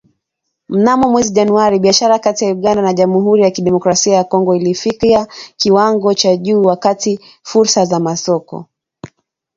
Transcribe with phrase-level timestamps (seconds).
[0.69, 5.27] Mnamo mwezi Januari, biashara kati ya Uganda na Jamhuri ya kidemokrasia ya Kongo ilifikia
[5.57, 8.65] kiwango cha juu, wakati fursa za masoko